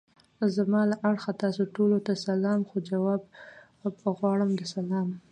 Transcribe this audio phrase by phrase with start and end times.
[0.55, 2.75] زما له اړخه تاسو ټولو ته سلام خو!
[2.91, 3.21] جواب
[4.17, 5.07] غواړم د سلام.